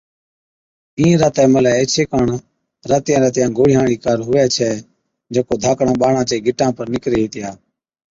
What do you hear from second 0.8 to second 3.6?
اِين راتَي ملَي ايڇي ڪاڻ راتِيان راتِيان